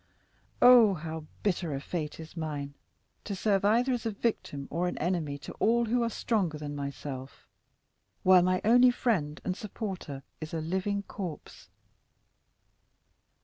Oh, 0.63 0.95
how 0.95 1.27
bitter 1.43 1.75
a 1.75 1.79
fate 1.79 2.19
is 2.19 2.35
mine, 2.35 2.73
to 3.23 3.35
serve 3.35 3.63
either 3.63 3.91
as 3.93 4.03
a 4.03 4.09
victim 4.09 4.67
or 4.71 4.87
an 4.87 4.97
enemy 4.97 5.37
to 5.37 5.51
all 5.59 5.85
who 5.85 6.01
are 6.01 6.09
stronger 6.09 6.57
than 6.57 6.75
myself, 6.75 7.47
while 8.23 8.41
my 8.41 8.61
only 8.65 8.89
friend 8.89 9.39
and 9.43 9.55
supporter 9.55 10.23
is 10.41 10.55
a 10.55 10.59
living 10.59 11.03
corpse! 11.03 11.69